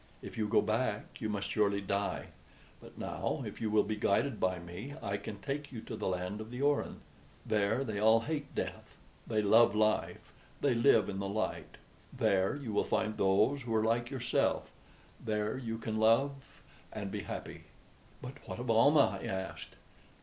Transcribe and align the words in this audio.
If 0.23 0.35
you 0.35 0.47
go 0.47 0.63
back 0.63 1.21
you 1.21 1.29
must 1.29 1.47
surely 1.49 1.79
die; 1.79 2.29
but 2.81 2.97
now, 2.97 3.43
if 3.45 3.61
you 3.61 3.69
will 3.69 3.83
be 3.83 3.95
guided 3.95 4.39
by 4.39 4.57
me, 4.57 4.95
I 4.99 5.15
can 5.17 5.37
take 5.39 5.71
you 5.71 5.79
to 5.81 5.95
the 5.95 6.07
land 6.07 6.41
of 6.41 6.49
the 6.49 6.59
Orin. 6.59 7.01
There 7.45 7.83
they 7.83 7.99
all 7.99 8.21
hate 8.21 8.55
death, 8.55 8.97
they 9.27 9.43
love 9.43 9.75
life, 9.75 10.33
they 10.59 10.73
live 10.73 11.07
in 11.07 11.19
the 11.19 11.29
light. 11.29 11.77
There 12.11 12.55
you 12.55 12.73
will 12.73 12.83
find 12.83 13.15
those 13.15 13.61
who 13.61 13.75
are 13.75 13.83
like 13.85 14.09
yourself; 14.09 14.71
there 15.23 15.55
you 15.55 15.77
can 15.77 15.97
love 15.99 16.33
and 16.91 17.11
be 17.11 17.19
happy." 17.21 17.65
"But 18.23 18.33
what 18.47 18.57
of 18.57 18.71
Almah?" 18.71 19.19
I 19.21 19.25
asked. 19.25 19.75